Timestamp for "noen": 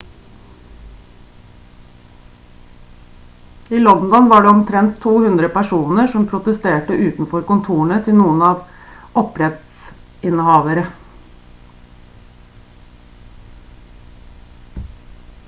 8.21-8.41